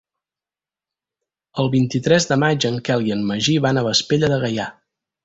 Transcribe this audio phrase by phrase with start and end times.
[1.63, 4.67] El vint-i-tres de maig en Quel i en Magí van a Vespella de Gaià.